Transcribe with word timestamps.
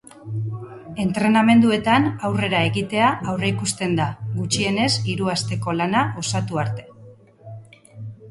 Entrenamenduetan 1.01 2.07
aurrera 2.29 2.61
egitea 2.69 3.09
aurreikusten 3.33 3.93
da, 3.99 4.07
gutxienez 4.39 4.89
hiru 5.11 5.29
asteko 5.35 5.75
lana 5.83 6.01
osatu 6.23 6.61
arte. 6.65 6.87